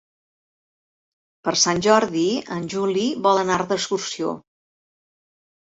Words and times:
Per 1.49 1.53
Sant 1.65 1.83
Jordi 1.89 2.25
en 2.59 2.67
Juli 2.75 3.07
vol 3.29 3.45
anar 3.47 3.61
d'excursió. 3.75 4.37